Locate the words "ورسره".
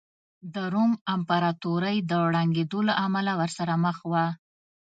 3.41-3.73